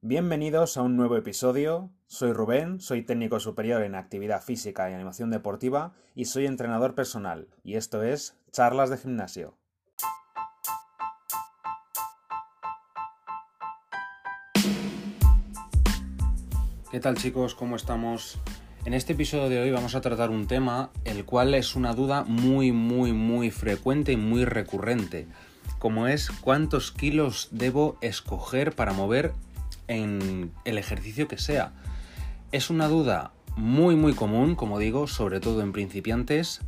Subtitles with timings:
[0.00, 1.90] Bienvenidos a un nuevo episodio.
[2.06, 7.48] Soy Rubén, soy técnico superior en actividad física y animación deportiva y soy entrenador personal,
[7.62, 9.58] y esto es Charlas de Gimnasio.
[16.90, 17.54] ¿Qué tal chicos?
[17.54, 18.38] ¿Cómo estamos?
[18.84, 22.22] En este episodio de hoy vamos a tratar un tema el cual es una duda
[22.24, 25.26] muy muy muy frecuente y muy recurrente,
[25.78, 29.32] como es cuántos kilos debo escoger para mover
[29.88, 31.72] en el ejercicio que sea.
[32.52, 36.60] Es una duda muy muy común, como digo, sobre todo en principiantes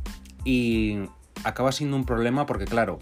[0.43, 0.97] y
[1.43, 2.97] acaba siendo un problema porque claro,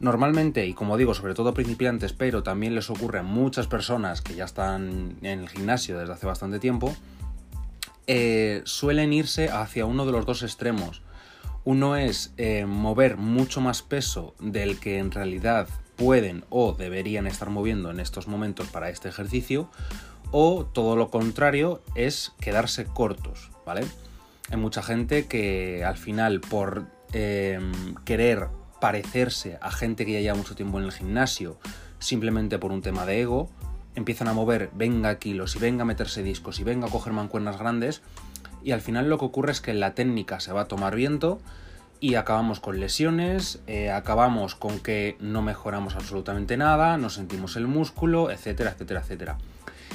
[0.00, 4.34] Normalmente, y como digo, sobre todo principiantes, pero también les ocurre a muchas personas que
[4.34, 6.94] ya están en el gimnasio desde hace bastante tiempo,
[8.06, 11.02] eh, suelen irse hacia uno de los dos extremos.
[11.64, 17.50] Uno es eh, mover mucho más peso del que en realidad pueden o deberían estar
[17.50, 19.70] moviendo en estos momentos para este ejercicio,
[20.30, 23.82] o todo lo contrario es quedarse cortos, ¿vale?
[24.50, 27.60] Hay mucha gente que al final por eh,
[28.04, 28.48] querer
[28.80, 31.58] parecerse a gente que ya lleva mucho tiempo en el gimnasio,
[31.98, 33.48] simplemente por un tema de ego,
[33.94, 37.58] empiezan a mover, venga kilos y venga a meterse discos y venga a coger mancuernas
[37.58, 38.02] grandes,
[38.62, 41.40] y al final lo que ocurre es que la técnica se va a tomar viento
[42.00, 47.66] y acabamos con lesiones, eh, acabamos con que no mejoramos absolutamente nada, no sentimos el
[47.66, 49.38] músculo, etcétera, etcétera, etcétera.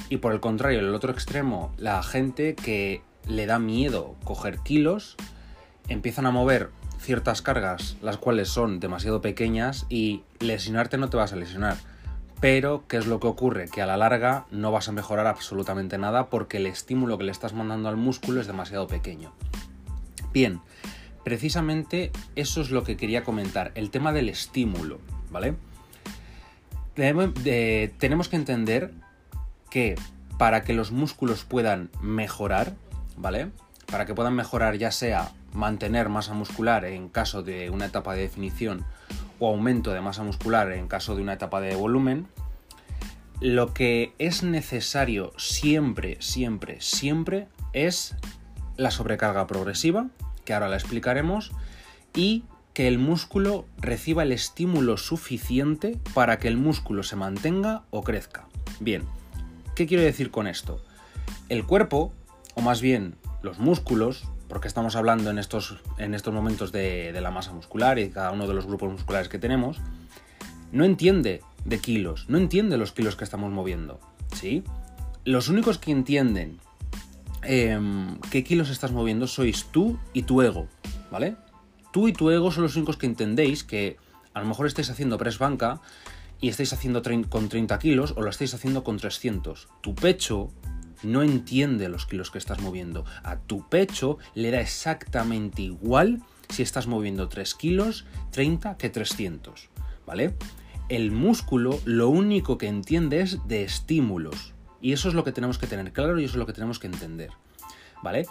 [0.08, 4.58] Y por el contrario, en el otro extremo, la gente que le da miedo coger
[4.58, 5.16] kilos,
[5.88, 11.32] empiezan a mover ciertas cargas, las cuales son demasiado pequeñas y lesionarte no te vas
[11.32, 11.76] a lesionar.
[12.40, 13.68] Pero, ¿qué es lo que ocurre?
[13.68, 17.32] Que a la larga no vas a mejorar absolutamente nada porque el estímulo que le
[17.32, 19.32] estás mandando al músculo es demasiado pequeño.
[20.32, 20.60] Bien,
[21.22, 25.54] precisamente eso es lo que quería comentar, el tema del estímulo, ¿vale?
[27.98, 28.92] tenemos que entender
[29.70, 29.94] que
[30.36, 32.74] para que los músculos puedan mejorar,
[33.16, 33.50] ¿vale?
[33.90, 38.22] Para que puedan mejorar ya sea mantener masa muscular en caso de una etapa de
[38.22, 38.84] definición
[39.40, 42.28] o aumento de masa muscular en caso de una etapa de volumen,
[43.40, 48.14] lo que es necesario siempre, siempre, siempre es
[48.76, 50.08] la sobrecarga progresiva,
[50.44, 51.50] que ahora la explicaremos,
[52.14, 58.02] y que el músculo reciba el estímulo suficiente para que el músculo se mantenga o
[58.02, 58.46] crezca.
[58.78, 59.04] Bien,
[59.74, 60.80] ¿qué quiero decir con esto?
[61.48, 62.12] El cuerpo,
[62.54, 67.30] o más bien los músculos, porque estamos hablando en estos, en estos momentos de, la
[67.30, 69.80] masa muscular y cada uno de los grupos musculares que tenemos,
[70.72, 74.00] no entiende de kilos, no entiende los kilos que estamos moviendo,
[74.34, 74.64] ¿sí?
[75.24, 76.58] Los únicos que entienden
[77.42, 80.66] em, qué kilos estás moviendo sois tú y tu ego,
[81.12, 81.36] ¿vale?
[81.92, 83.98] Tú y tu ego son los únicos que entendéis que
[84.34, 85.80] a lo mejor estáis haciendo press banca
[86.40, 89.68] y estáis haciendo con 30 kilos o lo estáis haciendo con 300.
[89.80, 90.50] Tu pecho
[91.02, 93.04] no entiende los kilos que estás moviendo.
[93.22, 99.68] A tu pecho le da exactamente igual si estás moviendo 3 kilos, 30 que 300,
[100.06, 100.34] ¿vale?
[100.88, 104.54] El músculo lo único que entiende es de estímulos.
[104.80, 106.78] Y eso es lo que tenemos que tener claro y eso es lo que tenemos
[106.78, 107.30] que entender,
[108.02, 108.26] ¿vale?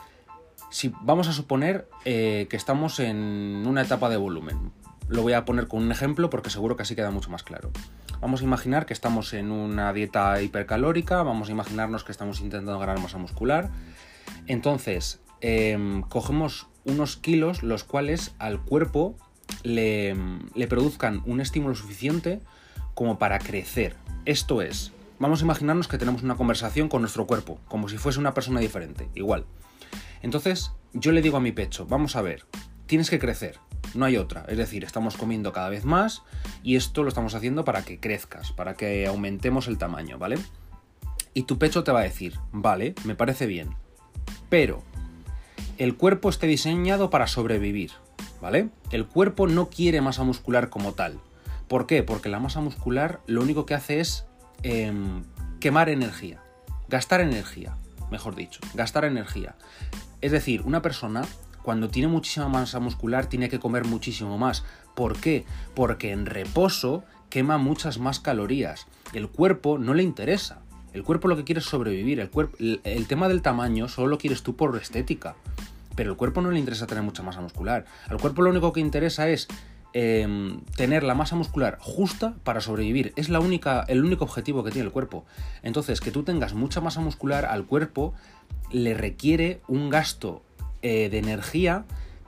[0.72, 4.72] Si vamos a suponer eh, que estamos en una etapa de volumen,
[5.07, 7.72] lo voy a poner con un ejemplo porque seguro que así queda mucho más claro.
[8.22, 12.78] Vamos a imaginar que estamos en una dieta hipercalórica, vamos a imaginarnos que estamos intentando
[12.78, 13.69] ganar masa muscular.
[14.46, 19.16] Entonces, em, cogemos unos kilos los cuales al cuerpo
[19.63, 20.16] le,
[20.53, 22.41] le produzcan un estímulo suficiente
[22.94, 23.96] como para crecer.
[24.25, 28.19] Esto es, vamos a imaginarnos que tenemos una conversación con nuestro cuerpo, como si fuese
[28.19, 29.46] una persona diferente, igual.
[30.22, 32.46] Entonces, yo le digo a mi pecho, vamos a ver,
[32.89, 33.59] tienes que crecer
[33.94, 34.45] no hay otra.
[34.47, 36.23] Es decir, estamos comiendo cada vez más
[36.63, 40.38] y esto lo estamos haciendo para que crezcas, para que aumentemos el tamaño, ¿vale?
[41.33, 43.75] Y tu pecho te va a decir, vale, me parece bien,
[44.50, 44.83] pero
[45.77, 47.91] el cuerpo está diseñado para sobrevivir,
[48.41, 48.69] ¿vale?
[48.92, 51.19] El cuerpo no quiere masa muscular como tal.
[51.68, 52.03] ¿Por qué?
[52.03, 54.25] Porque la masa muscular lo único que hace es
[54.63, 55.24] em,
[55.59, 56.42] quemar energía,
[56.88, 57.77] gastar energía,
[58.12, 59.56] mejor dicho, gastar energía.
[60.21, 61.21] Es decir, una persona
[61.63, 64.63] cuando tiene muchísima masa muscular tiene que comer muchísimo más.
[64.95, 65.45] ¿Por qué?
[65.75, 68.88] Porque en reposo quema muchas más calorías.
[69.13, 70.61] El cuerpo no le interesa.
[70.94, 72.19] El cuerpo lo que quiere es sobrevivir.
[72.19, 75.35] El, el, tema del tamaño solo lo quieres tú por estética.
[75.95, 77.85] Pero el cuerpo no le interesa tener mucha masa muscular.
[78.07, 79.47] Al cuerpo lo único que interesa es
[79.94, 83.13] em, tener la masa muscular justa para sobrevivir.
[83.15, 85.25] Es la única, el único objetivo que tiene el cuerpo.
[85.61, 88.13] Entonces, que tú tengas mucha masa muscular al cuerpo
[88.71, 90.44] le requiere un gasto
[90.81, 91.86] eh, de energía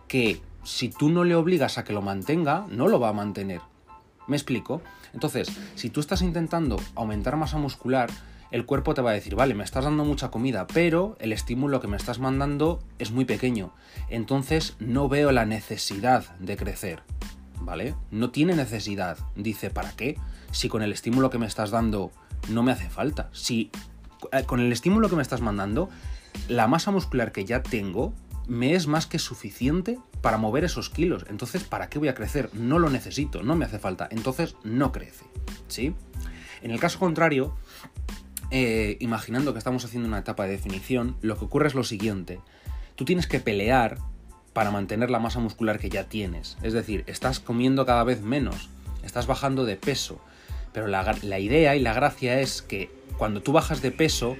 [0.08, 3.62] que si tú no le obligas a que lo mantenga, no lo va a mantener.
[4.28, 4.82] ¿Me explico?
[5.14, 8.10] Entonces, si tú estás intentando aumentar masa muscular,
[8.52, 11.80] el cuerpo te va a decir, vale, me estás dando mucha comida, pero el estímulo
[11.80, 13.74] que me estás mandando es muy pequeño.
[14.10, 17.02] Entonces no veo la necesidad de crecer.
[17.62, 17.96] ¿Vale?
[18.10, 19.18] No tiene necesidad.
[19.36, 20.18] Dice, ¿para qué?
[20.52, 22.12] Si con el estímulo que me estás dando
[22.50, 23.30] no me hace falta.
[23.32, 23.72] Si
[24.32, 25.90] eh, con el estímulo que me estás mandando,
[26.48, 28.14] la masa muscular que ya tengo
[28.48, 31.26] me es más que suficiente para mover esos kilos.
[31.30, 32.50] Entonces, ¿para qué voy a crecer?
[32.54, 34.08] No lo necesito, no me hace falta.
[34.12, 35.26] Entonces, no crece.
[35.68, 35.94] ¿Sí?
[36.62, 37.56] En el caso contrario,
[38.52, 42.40] eh, imaginando que estamos haciendo una etapa de definición, lo que ocurre es lo siguiente.
[42.96, 43.98] Tú tienes que pelear
[44.54, 46.58] para mantener la masa muscular que ya tienes.
[46.62, 48.70] Es decir, estás comiendo cada vez menos,
[49.04, 50.20] estás bajando de peso.
[50.74, 54.36] Pero la, la idea y la gracia es que cuando tú bajas de peso,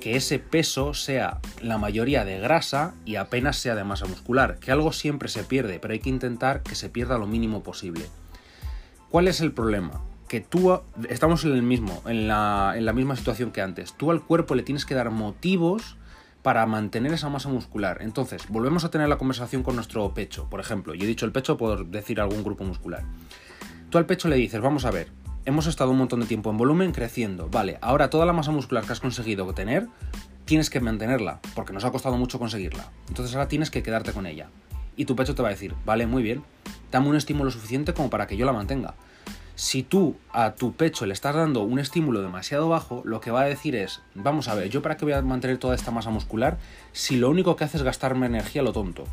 [0.00, 4.72] que ese peso sea la mayoría de grasa y apenas sea de masa muscular, que
[4.72, 8.06] algo siempre se pierde, pero hay que intentar que se pierda lo mínimo posible.
[9.10, 10.00] ¿Cuál es el problema?
[10.28, 13.92] Que tú estamos en el mismo, en la, en la misma situación que antes.
[13.94, 15.96] Tú al cuerpo le tienes que dar motivos
[16.42, 17.98] para mantener esa masa muscular.
[18.00, 20.94] Entonces, volvemos a tener la conversación con nuestro pecho, por ejemplo.
[20.94, 23.02] Yo he dicho el pecho por decir algún grupo muscular.
[23.90, 25.08] Tú al pecho le dices, vamos a ver,
[25.44, 27.48] hemos estado un montón de tiempo en volumen creciendo.
[27.48, 29.88] Vale, ahora toda la masa muscular que has conseguido tener,
[30.44, 32.90] tienes que mantenerla, porque nos ha costado mucho conseguirla.
[33.08, 34.48] Entonces ahora tienes que quedarte con ella.
[34.96, 36.42] Y tu pecho te va a decir, vale, muy bien,
[36.90, 38.94] dame un estímulo suficiente como para que yo la mantenga.
[39.54, 43.42] Si tú a tu pecho le estás dando un estímulo demasiado bajo, lo que va
[43.42, 46.10] a decir es, vamos a ver, ¿yo para qué voy a mantener toda esta masa
[46.10, 46.58] muscular
[46.92, 49.04] si lo único que hace es gastarme energía lo tonto?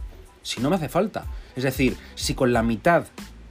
[0.43, 1.25] Si no me hace falta.
[1.57, 3.07] Es decir, si con la mitad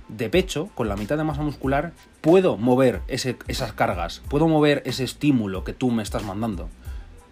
[0.09, 5.05] de pecho, con la mitad de masa muscular, puedo mover esas cargas, puedo mover ese
[5.05, 6.69] estímulo que tú me estás mandando.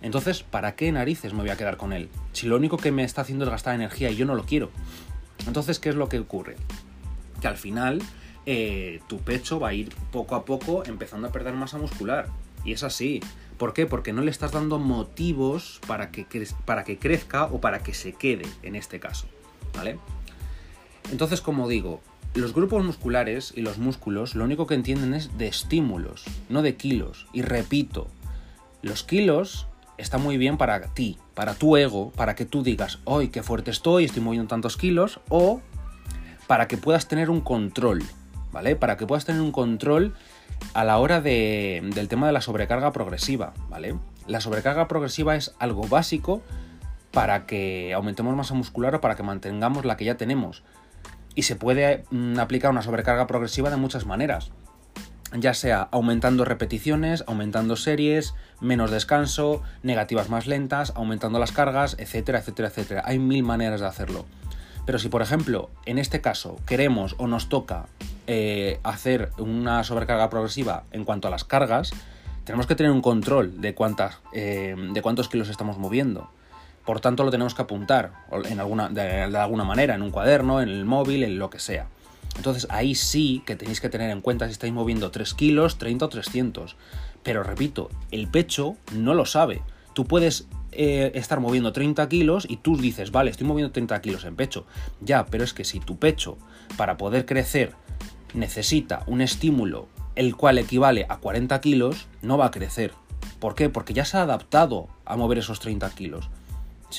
[0.02, 2.10] Entonces, ¿para qué narices me voy a quedar con él?
[2.32, 4.70] Si lo único que me está haciendo es gastar energía y yo no lo quiero.
[5.46, 6.56] Entonces, ¿qué es lo que ocurre?
[7.40, 8.02] Que al final
[8.44, 12.28] eh, tu pecho va a ir poco a poco empezando a perder masa muscular.
[12.64, 13.20] Y es así.
[13.56, 13.86] ¿Por qué?
[13.86, 16.26] Porque no le estás dando motivos para que,
[16.64, 19.26] para que crezca o para que se quede, en este caso.
[19.74, 19.98] ¿Vale?
[21.10, 22.02] Entonces, como digo,
[22.34, 26.76] los grupos musculares y los músculos lo único que entienden es de estímulos, no de
[26.76, 27.26] kilos.
[27.32, 28.08] Y repito,
[28.82, 33.28] los kilos están muy bien para ti, para tu ego, para que tú digas, hoy
[33.28, 35.60] qué fuerte estoy, estoy moviendo tantos kilos, o
[36.48, 38.02] para que puedas tener un control,
[38.52, 38.74] ¿vale?
[38.74, 40.14] Para que puedas tener un control
[40.74, 43.96] a la hora de, del tema de la sobrecarga progresiva, ¿vale?
[44.26, 46.42] La sobrecarga progresiva es algo básico
[47.12, 50.64] para que aumentemos masa muscular o para que mantengamos la que ya tenemos
[51.34, 54.52] y se puede mm, aplicar una sobrecarga progresiva de muchas maneras
[55.36, 62.38] ya sea aumentando repeticiones, aumentando series, menos descanso, negativas más lentas, aumentando las cargas, etcétera,
[62.38, 63.02] etcétera, etcétera.
[63.04, 64.26] Hay mil maneras de hacerlo.
[64.86, 67.86] Pero si, por ejemplo, en este caso queremos o nos toca
[68.26, 71.90] eh, hacer una sobrecarga progresiva en cuanto a las cargas,
[72.44, 76.30] tenemos que tener un control de, cuántas, eh, de cuántos kilos estamos moviendo.
[76.84, 78.12] Por tanto, lo tenemos que apuntar
[78.44, 81.88] en alguna, de, alguna manera, en un cuaderno, en el móvil, en lo que sea.
[82.36, 86.04] Entonces ahí sí que tenéis que tener en cuenta si estáis moviendo 3 kilos, 30
[86.04, 86.76] o 300.
[87.22, 89.62] Pero repito, el pecho no lo sabe.
[89.94, 94.24] Tú puedes eh, estar moviendo 30 kilos y tú dices, vale, estoy moviendo 30 kilos
[94.24, 94.66] en pecho.
[95.00, 96.36] Ya, pero es que si tu pecho,
[96.76, 97.72] para poder crecer,
[98.34, 102.92] necesita un estímulo el cual equivale a 40 kilos, no va a crecer.
[103.40, 103.68] ¿Por qué?
[103.68, 106.28] Porque ya se ha adaptado a mover esos 30 kilos.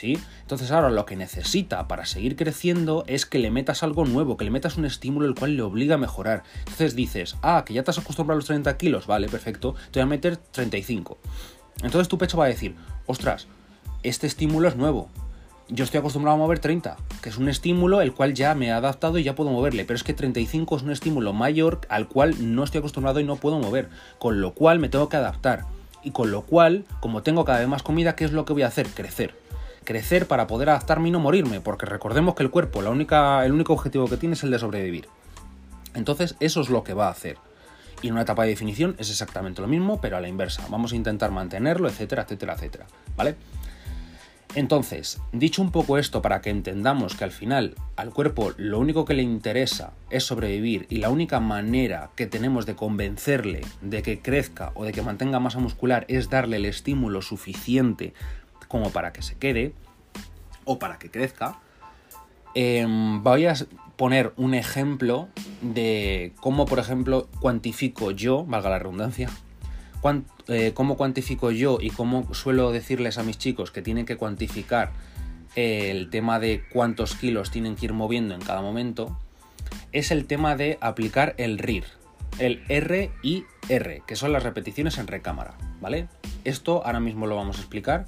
[0.03, 4.45] Entonces ahora lo que necesita para seguir creciendo es que le metas algo nuevo, que
[4.45, 6.43] le metas un estímulo el cual le obliga a mejorar.
[6.59, 9.99] Entonces dices, ah, que ya te has acostumbrado a los 30 kilos, vale, perfecto, te
[9.99, 11.17] voy a meter 35.
[11.83, 12.75] Entonces tu pecho va a decir,
[13.05, 13.47] ostras,
[14.03, 15.09] este estímulo es nuevo.
[15.67, 18.77] Yo estoy acostumbrado a mover 30, que es un estímulo el cual ya me ha
[18.77, 22.35] adaptado y ya puedo moverle, pero es que 35 es un estímulo mayor al cual
[22.53, 25.65] no estoy acostumbrado y no puedo mover, con lo cual me tengo que adaptar.
[26.03, 28.61] Y con lo cual, como tengo cada vez más comida, ¿qué es lo que voy
[28.61, 28.85] a hacer?
[28.89, 29.44] Crecer
[29.85, 33.53] crecer para poder adaptarme y no morirme, porque recordemos que el cuerpo, la única, el
[33.53, 35.07] único objetivo que tiene es el de sobrevivir.
[35.93, 37.37] Entonces, eso es lo que va a hacer.
[38.01, 40.65] Y en una etapa de definición es exactamente lo mismo, pero a la inversa.
[40.69, 42.85] Vamos a intentar mantenerlo, etcétera, etcétera, etcétera.
[43.15, 43.35] ¿Vale?
[44.55, 49.03] Entonces, dicho un poco esto para que entendamos que al final al cuerpo lo único
[49.03, 54.21] que le interesa es sobrevivir y la única manera que tenemos de convencerle de que
[54.21, 58.13] crezca o de que mantenga masa muscular es darle el estímulo suficiente
[58.67, 59.73] como para que se quede
[60.63, 61.59] o para que crezca,
[62.53, 63.55] em, voy a
[63.95, 65.29] poner un ejemplo
[65.61, 69.29] de cómo, por ejemplo, cuantifico yo, valga la redundancia,
[70.47, 74.91] eh, cómo cuantifico yo y cómo suelo decirles a mis chicos que tienen que cuantificar
[75.55, 79.17] el tema de cuántos kilos tienen que ir moviendo en cada momento,
[79.91, 81.85] es el tema de aplicar el RIR,
[82.37, 86.07] el R y R, que son las repeticiones en recámara, ¿vale?
[86.43, 88.05] Esto ahora mismo lo vamos a explicar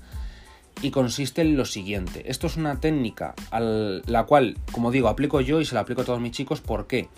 [0.81, 2.29] y consiste en lo siguiente.
[2.29, 6.01] Esto es una técnica a la cual, como digo, aplico yo y se la aplico
[6.01, 6.62] a todos mis chicos.
[6.62, 7.10] ¿Por qué?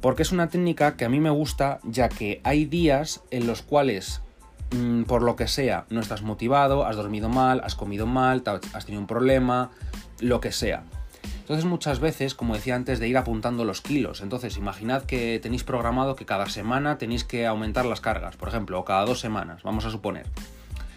[0.00, 3.62] Porque es una técnica que a mí me gusta ya que hay días en los
[3.62, 4.22] cuales
[4.70, 8.42] Mm, por lo que sea, no estás motivado, has dormido mal, has comido mal,
[8.74, 9.70] has tenido un problema,
[10.20, 10.82] lo que sea.
[11.40, 14.20] Entonces muchas veces, como decía antes, de ir apuntando los kilos.
[14.20, 18.78] Entonces imaginad que tenéis programado que cada semana tenéis que aumentar las cargas, por ejemplo,
[18.78, 20.26] o cada dos semanas, vamos a suponer.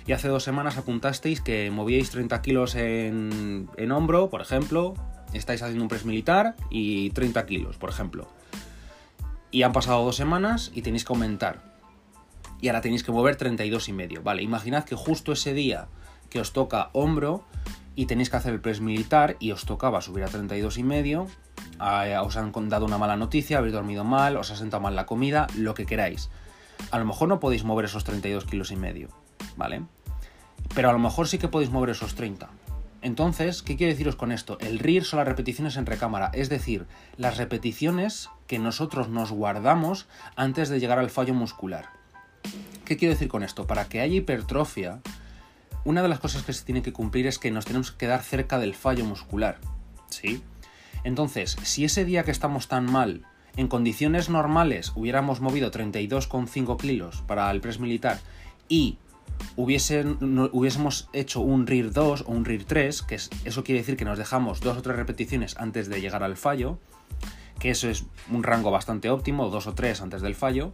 [0.06, 4.94] Y hace dos semanas apuntasteis que movíais 30 kilos en, en hombro, por ejemplo,
[5.34, 8.28] estáis haciendo un press militar y 30 kilos, por ejemplo.
[9.52, 11.72] Y han pasado dos semanas y tenéis que aumentar
[12.62, 14.22] y ahora tenéis que mover 32 y medio.
[14.22, 15.88] Vale, imaginad que justo ese día
[16.30, 17.44] que os toca hombro
[17.96, 21.28] y tenéis que hacer el press militar y os tocaba subir a 32 y medio,
[21.80, 25.48] os han dado una mala noticia, habéis dormido mal, os ha sentado mal la comida,
[25.58, 26.30] lo que queráis.
[26.92, 29.10] A lo mejor no podéis mover esos 32 kilos y medio,
[29.58, 29.84] ¿vale?
[30.76, 32.50] Pero a lo mejor sí que podéis mover esos 30.
[33.02, 34.60] Entonces, ¿qué quiero deciros con esto?
[34.60, 36.86] El RIR son las repeticiones en recámara, es decir,
[37.18, 41.90] las repeticiones que nosotros nos guardamos antes de llegar al fallo muscular.
[42.86, 43.66] ¿Qué quiero decir con esto?
[43.66, 45.02] Para que haya hipertrofia,
[45.84, 48.22] una de las cosas que se tiene que cumplir es que nos tenemos que quedar
[48.22, 49.58] cerca del fallo muscular.
[50.10, 50.44] ¿Sí?
[51.04, 57.24] Entonces, si ese día que estamos tan mal, en condiciones normales hubiéramos movido 32,5 kilos
[57.28, 58.20] para el press militar
[58.70, 58.98] y
[59.56, 64.18] hubiésemos hecho un RIR 2 o un RIR 3, que eso quiere decir que nos
[64.18, 66.80] dejamos dos o tres repeticiones antes de llegar al fallo,
[67.60, 70.74] que eso es un rango bastante óptimo, dos o tres antes del fallo,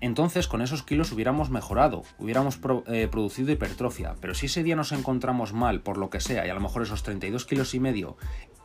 [0.00, 4.92] entonces con esos kilos hubiéramos mejorado, hubiéramos eh, producido hipertrofia, pero si ese día nos
[4.92, 8.16] encontramos mal por lo que sea y a lo mejor esos 32 kilos y medio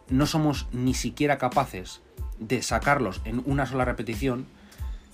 [0.10, 2.02] no somos ni siquiera capaces
[2.40, 4.46] de sacarlos en una sola repetición,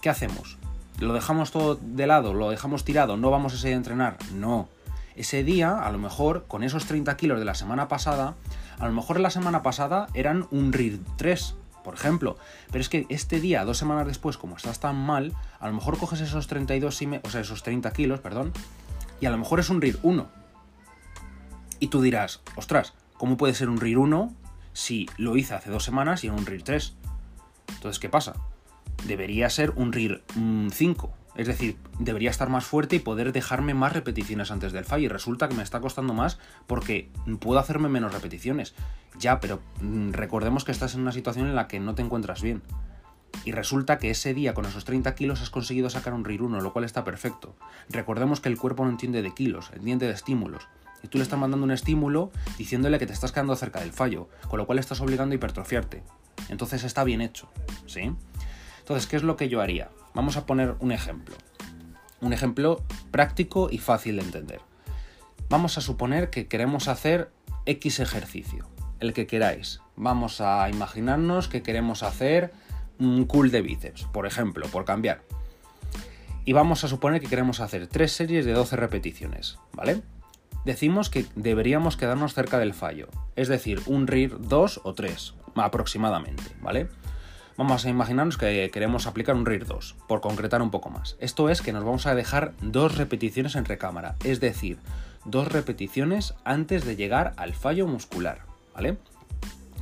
[0.02, 0.58] ¿qué hacemos?
[1.02, 2.36] ¿Lo dejamos todo de lado?
[2.36, 3.18] ¿Lo dejamos tirado?
[3.18, 4.18] ¿No vamos ese día a entrenar?
[4.36, 4.70] No.
[5.16, 8.36] Ese día, a lo mejor, con esos 30 kilos de la semana pasada,
[8.78, 12.38] a lo mejor la semana pasada eran un RIR 3, por ejemplo.
[12.72, 15.98] Pero es que este día, dos semanas después, como estás tan mal, a lo mejor
[15.98, 18.54] coges esos 32 y me, o sea, esos 30 kilos, perdón,
[19.20, 20.28] y a lo mejor es un RIR 1.
[21.80, 24.36] Y tú dirás, ostras, ¿cómo puede ser un RIR 1
[24.74, 26.94] si lo hice hace dos semanas y en un RIR 3?
[27.70, 28.36] Entonces, ¿qué pasa?
[29.08, 30.24] Debería ser un RIR
[30.72, 31.08] 5.
[31.08, 35.06] Mm, es decir, debería estar más fuerte y poder dejarme más repeticiones antes del fallo.
[35.06, 38.76] Y resulta que me está costando más porque puedo hacerme menos repeticiones.
[39.18, 42.42] Ya, pero mm, recordemos que estás en una situación en la que no te encuentras
[42.42, 42.62] bien.
[43.46, 46.62] Y resulta que ese día con esos 30 kilos has conseguido sacar un RIR 1,
[46.62, 47.56] lo cual está perfecto.
[47.90, 50.68] Recordemos que el cuerpo no entiende de kilos, entiende de estímulos.
[51.02, 54.30] Y tú le estás mandando un estímulo diciéndole que te estás quedando cerca del fallo,
[54.50, 56.04] con lo cual estás obligando a hipertrofiarte.
[56.50, 57.50] Entonces está bien hecho,
[57.88, 58.12] ¿sí?
[58.82, 59.90] Entonces, ¿qué es lo que yo haría?
[60.14, 61.36] Vamos a poner un ejemplo.
[62.20, 64.60] Un ejemplo práctico y fácil de entender.
[65.50, 67.32] Vamos a suponer que queremos hacer
[67.66, 68.68] X ejercicio,
[69.00, 69.82] el que queráis.
[69.96, 72.54] Vamos a imaginarnos que queremos hacer
[73.00, 75.24] un cool de bíceps, por ejemplo, por cambiar.
[76.46, 80.02] Y vamos a suponer que queremos hacer tres series de 12 repeticiones, ¿vale?
[80.66, 86.44] Decimos que deberíamos quedarnos cerca del fallo, es decir, un RIR 2 o 3 aproximadamente,
[86.62, 86.88] ¿vale?
[87.58, 91.18] Vamos a imaginarnos que queremos aplicar un RIR 2, por concretar un poco más.
[91.20, 94.80] Esto es que nos vamos a dejar dos repeticiones en recámara, es decir,
[95.26, 98.98] dos repeticiones antes de llegar al fallo muscular, ¿vale?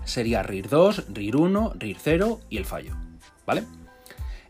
[0.04, 2.96] Sería RIR 2, RIR 1, RIR 0 y el fallo,
[3.46, 3.64] ¿vale?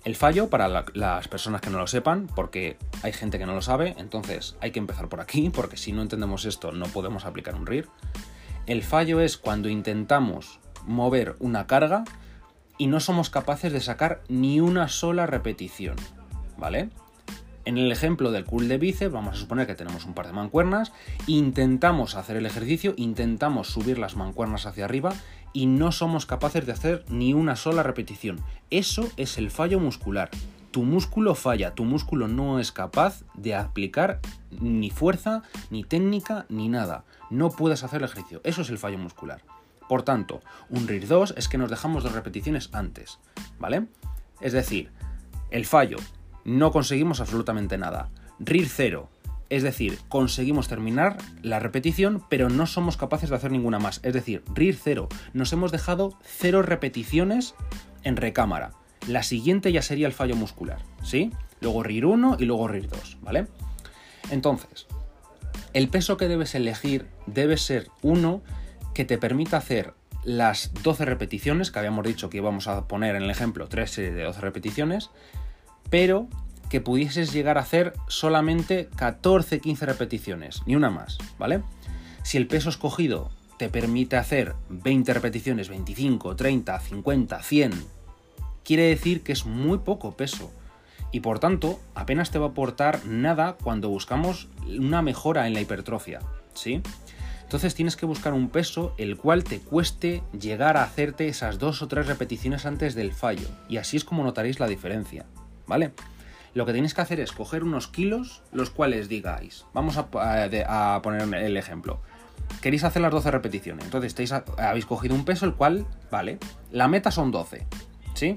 [0.05, 3.61] El fallo, para las personas que no lo sepan, porque hay gente que no lo
[3.61, 7.55] sabe, entonces hay que empezar por aquí, porque si no entendemos esto no podemos aplicar
[7.55, 7.89] un RIR.
[8.65, 12.05] El fallo es cuando intentamos mover una carga
[12.79, 15.97] y no somos capaces de sacar ni una sola repetición,
[16.57, 16.89] ¿vale?
[17.65, 20.33] En el ejemplo del curl de bíceps, vamos a suponer que tenemos un par de
[20.33, 20.91] mancuernas,
[21.27, 25.13] intentamos hacer el ejercicio, intentamos subir las mancuernas hacia arriba
[25.53, 28.39] y no somos capaces de hacer ni una sola repetición.
[28.71, 30.31] Eso es el fallo muscular.
[30.71, 34.19] Tu músculo falla, tu músculo no es capaz de aplicar
[34.61, 37.03] ni fuerza, ni técnica, ni nada.
[37.29, 38.39] No puedes hacer el ejercicio.
[38.43, 39.41] Eso es el fallo muscular.
[39.89, 43.17] Por tanto, un RIR 2 es que nos dejamos dos repeticiones antes,
[43.57, 43.87] ¿vale?
[44.39, 44.91] Es decir,
[45.49, 45.97] el fallo,
[46.45, 48.11] no conseguimos absolutamente nada.
[48.39, 49.09] RIR 0,
[49.49, 53.99] es decir, conseguimos terminar la repetición, pero no somos capaces de hacer ninguna más.
[54.03, 57.55] Es decir, RIR 0, nos hemos dejado cero repeticiones
[58.03, 58.73] en recámara.
[59.07, 61.31] La siguiente ya sería el fallo muscular, ¿sí?
[61.61, 63.47] Luego RIR 1 y luego RIR 2, ¿vale?
[64.29, 64.85] Entonces,
[65.73, 68.43] el peso que debes elegir debe ser uno
[68.93, 69.93] que te permita hacer
[70.23, 74.15] las 12 repeticiones, que habíamos dicho que íbamos a poner en el ejemplo 3 series
[74.15, 75.09] de 12 repeticiones,
[75.89, 76.27] pero
[76.69, 81.63] que pudieses llegar a hacer solamente 14-15 repeticiones, ni una más, ¿vale?
[82.23, 87.71] Si el peso escogido te permite hacer 20 repeticiones, 25, 30, 50, 100,
[88.63, 90.51] quiere decir que es muy poco peso.
[91.11, 95.61] Y por tanto, apenas te va a aportar nada cuando buscamos una mejora en la
[95.61, 96.19] hipertrofia,
[96.53, 96.83] ¿sí?
[97.49, 101.81] Entonces tienes que buscar un peso el cual te cueste llegar a hacerte esas dos
[101.81, 103.47] o tres repeticiones antes del fallo.
[103.67, 105.25] Y así es como notaréis la diferencia,
[105.65, 105.91] ¿vale?
[106.53, 110.11] Lo que tenéis que hacer es coger unos kilos, los cuales digáis, vamos a,
[111.01, 112.01] poner el ejemplo.
[112.61, 116.37] Queréis hacer las 12 repeticiones, entonces estáis habéis cogido un peso el cual, vale,
[116.71, 117.65] la meta son 12,
[118.13, 118.35] ¿sí?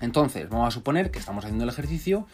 [0.00, 2.26] Entonces, vamos a suponer que estamos haciendo el ejercicio,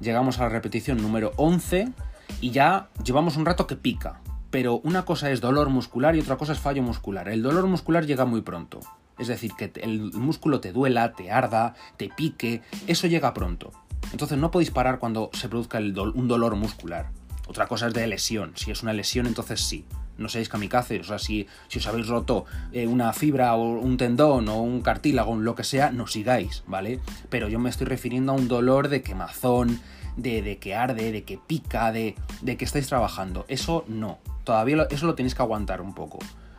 [0.00, 1.92] llegamos a la repetición número 11
[2.40, 4.20] y ya llevamos un rato que pica,
[4.54, 7.28] pero una cosa es dolor muscular y otra cosa es fallo muscular.
[7.28, 8.78] El dolor muscular llega muy pronto.
[9.18, 13.72] Es decir, que el músculo te duela, te arda, te pique, eso llega pronto.
[14.12, 17.10] Entonces no podéis parar cuando se produzca un dolor muscular.
[17.48, 18.52] Otra cosa es de lesión.
[18.54, 19.86] Si es una lesión, entonces sí.
[20.18, 21.00] No seáis kamikaze.
[21.00, 25.34] O sea, si, os habéis roto eh, una fibra o un tendón o un cartílago,
[25.34, 27.00] lo que sea, no sigáis, ¿vale?
[27.28, 29.80] Pero yo me estoy refiriendo a un dolor de quemazón,
[30.16, 33.46] de, de que arde, de que pica, de, de que estáis trabajando.
[33.48, 36.18] Eso no todavía eso lo tenéis que aguantar un poco.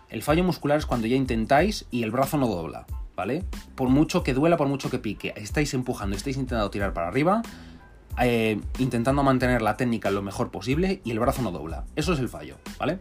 [0.10, 3.44] El fallo muscular es cuando ya intentáis y el brazo no dobla, ¿vale?
[3.75, 7.42] Por mucho que duela, por mucho que pique, estáis empujando, estáis intentando tirar para arriba,
[8.22, 11.86] eh, intentando mantener la técnica lo mejor posible y el brazo no dobla.
[11.96, 13.00] Eso es el fallo, ¿vale?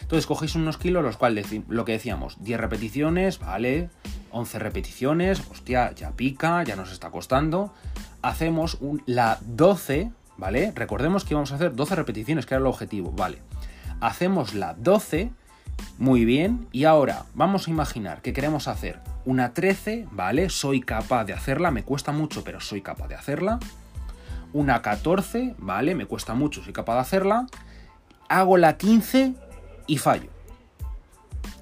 [0.00, 3.88] Entonces cogéis unos kilos, los cuales lo que decíamos, 10 repeticiones, ¿vale?
[4.30, 7.72] 11 repeticiones, hostia, ya pica, ya nos está costando.
[8.20, 10.72] Hacemos la 12, ¿vale?
[10.74, 13.38] Recordemos que íbamos a hacer 12 repeticiones, que era el objetivo, ¿vale?
[14.02, 15.30] Hacemos la 12,
[15.96, 20.50] muy bien, y ahora vamos a imaginar que queremos hacer una 13, ¿vale?
[20.50, 23.60] Soy capaz de hacerla, me cuesta mucho, pero soy capaz de hacerla.
[24.52, 25.94] Una 14, ¿vale?
[25.94, 27.46] Me cuesta mucho, soy capaz de hacerla.
[28.28, 29.34] Hago la 15
[29.86, 30.30] y fallo.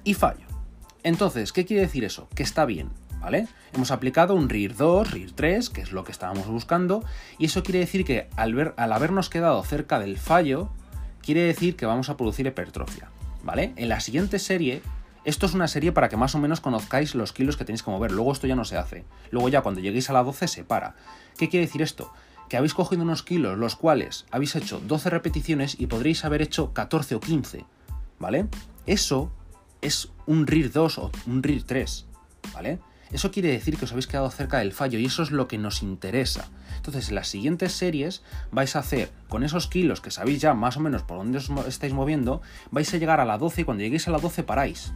[0.03, 0.47] Y fallo.
[1.03, 2.27] Entonces, ¿qué quiere decir eso?
[2.33, 3.47] Que está bien, ¿vale?
[3.73, 7.03] Hemos aplicado un RIR 2, RIR 3, que es lo que estábamos buscando,
[7.37, 10.71] y eso quiere decir que al, al habernos quedado cerca del fallo,
[11.23, 13.09] quiere decir que vamos a producir hipertrofia,
[13.43, 13.73] ¿vale?
[13.75, 14.81] En la siguiente serie,
[15.23, 17.91] esto es una serie para que más o menos conozcáis los kilos que tenéis que
[17.91, 20.63] mover, luego esto ya no se hace, luego ya cuando lleguéis a la 12 se
[20.63, 20.95] para.
[21.37, 22.11] ¿Qué quiere decir esto?
[22.49, 26.73] Que habéis cogido unos kilos los cuales habéis hecho 12 repeticiones y podréis haber hecho
[26.73, 27.65] 14 o 15,
[28.19, 28.47] ¿vale?
[28.85, 29.31] Eso
[29.81, 32.05] es un RIR 2 o un RIR 3,
[32.53, 32.79] ¿vale?
[33.11, 35.57] Eso quiere decir que os habéis quedado cerca del fallo y eso es lo que
[35.57, 36.49] nos interesa.
[36.81, 40.77] Entonces, en las siguientes series vais a hacer con esos kilos que sabéis ya más
[40.77, 42.41] o menos por dónde os estáis moviendo,
[42.71, 44.91] vais a llegar a la 12 y cuando lleguéis a la 12 paráis.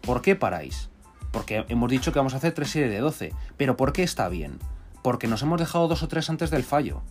[0.00, 0.88] ¿Por qué paráis?
[1.32, 3.34] Porque hemos dicho que vamos a hacer tres series de 12.
[3.58, 4.58] Pero ¿por qué está bien?
[5.02, 7.02] Porque nos hemos dejado dos o tres antes del fallo.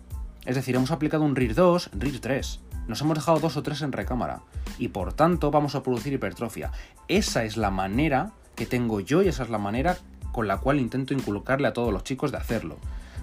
[0.44, 2.62] Es decir, hemos aplicado un RIR 2, RIR 3.
[2.88, 4.42] Nos hemos dejado dos o tres en recámara.
[4.80, 6.72] Y por tanto vamos a producir hipertrofia.
[7.08, 10.00] Esa es la manera que tengo yo y esa es la manera
[10.32, 12.80] con la cual intento inculcarle a todos los chicos de hacerlo.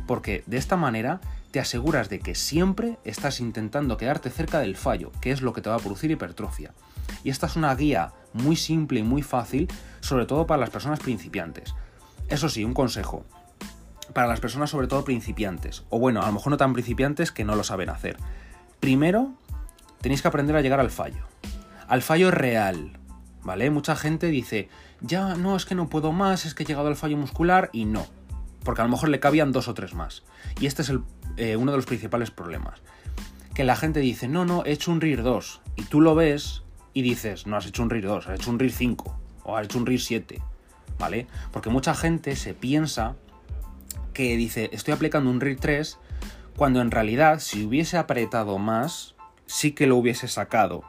[0.07, 1.21] Porque de esta manera
[1.53, 5.61] te aseguras de que siempre estás intentando quedarte cerca del fallo, que es lo que
[5.61, 6.73] te va a producir hipertrofia.
[7.25, 9.69] Y esta es una guía muy simple y muy fácil,
[10.01, 11.75] sobre todo para las personas principiantes.
[12.29, 13.25] Eso sí, un consejo.
[14.15, 17.45] Para las personas sobre todo principiantes, o bueno, a lo mejor no tan principiantes que
[17.45, 18.17] no lo saben hacer.
[18.81, 19.35] Primero,
[20.01, 21.27] tenéis que aprender a llegar al fallo.
[21.87, 22.99] Al fallo real,
[23.43, 23.71] ¿vale?
[23.71, 24.69] Mucha gente dice,
[25.01, 27.85] ya no, es que no puedo más, es que he llegado al fallo muscular y
[27.85, 28.07] no,
[28.65, 30.23] porque a lo mejor le cabían dos o tres más.
[30.61, 30.93] Y este es
[31.37, 32.81] eh, uno de los principales problemas.
[33.55, 36.63] Que la gente dice, no, no, he hecho un RIR 2, y tú lo ves
[36.95, 39.67] y dices, no has hecho un RIR 2, has hecho un RIR 5, o has
[39.67, 40.43] hecho un RIR 7,
[40.99, 41.27] ¿vale?
[41.53, 43.15] Porque mucha gente se piensa
[44.15, 45.99] que dice, estoy aplicando un RIR 3,
[46.57, 49.15] cuando en realidad si hubiese apretado más,
[49.47, 50.85] sí que lo hubiese sacado.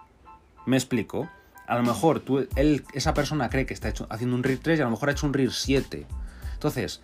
[0.66, 1.30] ¿Me explico?
[1.68, 4.82] a lo mejor tú, él, esa persona cree que está haciendo un RIR 3 y
[4.82, 6.06] a lo mejor ha hecho un RIR 7.
[6.54, 7.02] Entonces,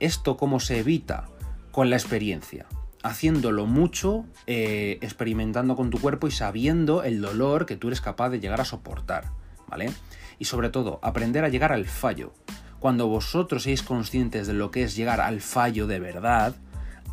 [0.00, 1.28] ¿esto cómo se evita?
[1.70, 2.66] Con la experiencia.
[3.02, 8.30] Haciéndolo mucho, eh, experimentando con tu cuerpo y sabiendo el dolor que tú eres capaz
[8.30, 9.30] de llegar a soportar.
[9.68, 9.92] ¿Vale?
[10.38, 12.32] Y sobre todo, aprender a llegar al fallo.
[12.80, 16.56] Cuando vosotros seáis conscientes de lo que es llegar al fallo de verdad,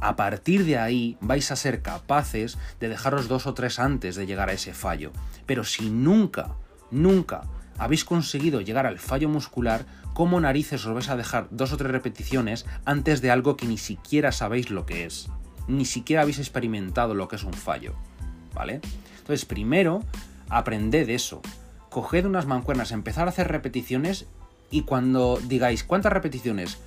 [0.01, 4.25] a partir de ahí vais a ser capaces de dejaros dos o tres antes de
[4.25, 5.11] llegar a ese fallo.
[5.45, 6.55] Pero si nunca
[6.91, 7.41] nunca
[7.77, 11.91] habéis conseguido llegar al fallo muscular, ¿cómo narices os vais a dejar dos o tres
[11.91, 15.29] repeticiones antes de algo que ni siquiera sabéis lo que es?
[15.67, 17.93] Ni siquiera habéis experimentado lo que es un fallo.
[18.53, 18.81] ¿Vale?
[19.19, 20.03] Entonces, primero,
[20.49, 21.41] aprended eso.
[21.89, 24.27] coged unas mancuernas, empezar a hacer repeticiones
[24.69, 26.79] y cuando digáis cuántas repeticiones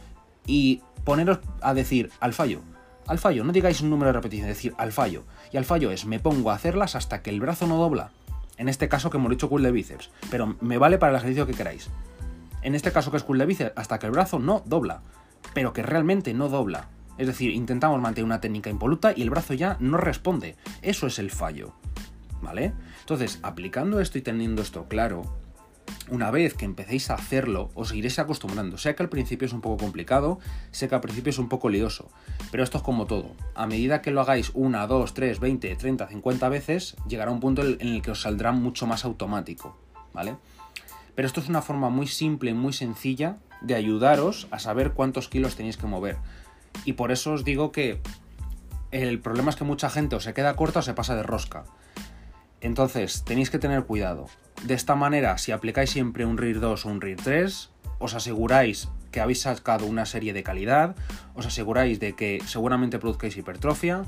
[0.47, 2.61] y poneros a decir al fallo,
[3.07, 5.25] al fallo, no digáis un número de repeticiones, decir al fallo.
[5.53, 8.13] Y al fallo es me pongo a hacerlas hasta que el brazo no dobla.
[8.61, 11.47] En este caso que hemos dicho cool de bíceps, pero me vale para el ejercicio
[11.47, 11.89] que queráis.
[12.61, 15.01] En este caso que es cool de bíceps, hasta que el brazo no dobla,
[15.55, 16.89] pero que realmente no dobla.
[17.17, 20.57] Es decir, intentamos mantener una técnica impoluta y el brazo ya no responde.
[20.83, 21.73] Eso es el fallo.
[22.43, 22.75] ¿Vale?
[23.01, 25.23] Entonces, aplicando esto y teniendo esto claro,
[26.11, 28.79] una vez que empecéis a hacerlo, os iréis acostumbrando.
[28.79, 30.39] Sé que al principio es un poco complicado,
[30.71, 32.11] sé que al principio es un poco lioso,
[32.51, 33.35] pero esto es como todo.
[33.55, 37.63] A medida que lo hagáis una, dos, tres, 20, 30, 50 veces, llegará un punto
[37.63, 39.77] en el que os saldrá mucho más automático,
[40.13, 40.37] ¿vale?
[41.15, 45.57] Pero esto es una forma muy simple muy sencilla de ayudaros a saber cuántos kilos
[45.57, 46.17] tenéis que mover.
[46.85, 48.01] Y por eso os digo que
[48.91, 51.65] el problema es que mucha gente o se queda corta o se pasa de rosca.
[52.61, 54.27] Entonces, tenéis que tener cuidado.
[54.65, 58.89] De esta manera, si aplicáis siempre un RIR 2 o un RIR 3, os aseguráis
[59.11, 60.95] que habéis sacado una serie de calidad,
[61.35, 64.05] os aseguráis de que seguramente produzcáis hipertrofia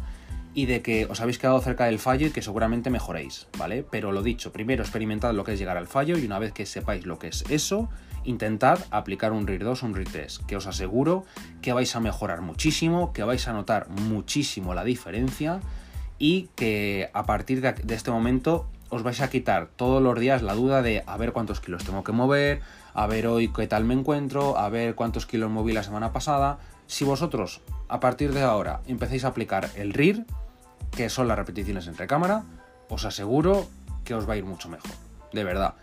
[0.54, 3.84] y de que os habéis quedado cerca del fallo y que seguramente mejoréis, ¿vale?
[3.90, 6.66] Pero lo dicho, primero experimentad lo que es llegar al fallo y una vez que
[6.66, 7.88] sepáis lo que es eso,
[8.24, 11.24] intentad aplicar un RIR 2 o un RIR 3, que os aseguro
[11.62, 15.60] que vais a mejorar muchísimo, que vais a notar muchísimo la diferencia
[16.22, 20.54] y que a partir de, este momento os vais a quitar todos los días la
[20.54, 22.60] duda de a ver cuántos kilos tengo que mover,
[22.94, 26.60] a ver hoy qué tal me encuentro, a ver cuántos kilos moví la semana pasada.
[26.86, 30.24] Si vosotros a partir de ahora empecéis a aplicar el RIR,
[30.92, 32.44] que son las repeticiones entre cámara,
[32.88, 33.66] os aseguro
[34.04, 34.92] que os va a ir mucho mejor,
[35.32, 35.74] de verdad.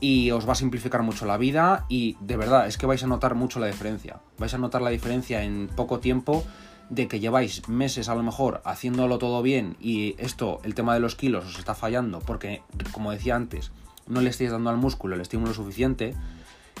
[0.00, 3.06] Y os va a simplificar mucho la vida y de verdad es que vais a
[3.06, 4.20] notar mucho la diferencia.
[4.36, 6.44] Vais a notar la diferencia en poco tiempo
[6.90, 11.00] de que lleváis meses a lo mejor haciéndolo todo bien y esto, el tema de
[11.00, 13.72] los kilos, os está fallando porque, como decía antes,
[14.06, 16.14] no le estáis dando al músculo el estímulo suficiente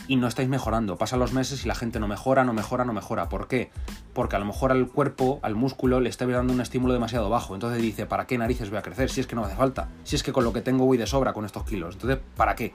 [0.06, 0.96] y no estáis mejorando.
[0.96, 3.28] Pasan los meses y la gente no mejora, no mejora, no mejora.
[3.28, 3.70] ¿Por qué?
[4.14, 7.54] Porque a lo mejor al cuerpo, al músculo, le estáis dando un estímulo demasiado bajo.
[7.54, 9.10] Entonces dice, ¿para qué narices voy a crecer?
[9.10, 9.88] Si es que no hace falta.
[10.04, 11.94] Si es que con lo que tengo voy de sobra con estos kilos.
[11.94, 12.74] Entonces, ¿para qué?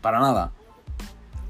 [0.00, 0.52] Para nada.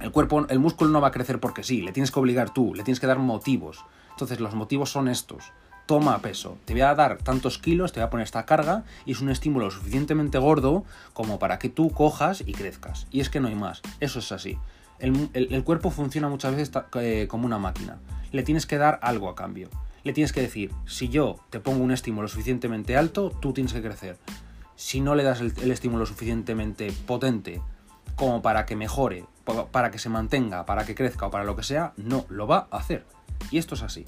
[0.01, 2.75] El cuerpo, el músculo no va a crecer porque sí, le tienes que obligar tú,
[2.75, 3.85] le tienes que dar motivos.
[4.17, 5.53] Entonces los motivos son estos.
[5.85, 9.13] Toma peso, te voy a dar tantos kilos, te voy a poner esta carga y
[9.13, 13.07] es un estímulo suficientemente gordo como para que tú cojas y crezcas.
[13.11, 14.59] Y es que no hay más, eso es así.
[14.99, 17.99] El, cuerpo funciona muchas veces eh, como una máquina.
[18.33, 19.69] Le tienes que dar algo a cambio.
[20.03, 23.83] Le tienes que decir, si yo te pongo un estímulo suficientemente alto, tú tienes que
[23.83, 24.17] crecer.
[24.77, 27.61] Si no le das el estímulo suficientemente potente
[28.17, 29.27] como para que mejore,
[29.71, 32.67] para que se mantenga, para que crezca o para lo que sea, no lo va
[32.71, 33.05] a hacer.
[33.51, 34.05] Y esto es así.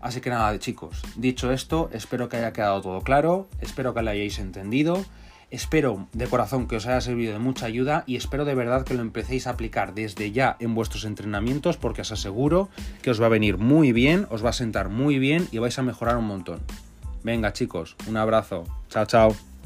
[0.00, 4.10] Así que nada, chicos, dicho esto, espero que haya quedado todo claro, espero que lo
[4.10, 5.04] hayáis entendido,
[5.50, 8.94] espero de corazón que os haya servido de mucha ayuda y espero de verdad que
[8.94, 12.68] lo empecéis a aplicar desde ya en vuestros entrenamientos porque os aseguro
[13.02, 15.78] que os va a venir muy bien, os va a sentar muy bien y vais
[15.78, 16.60] a mejorar un montón.
[17.24, 19.57] Venga chicos, un abrazo, chao chao.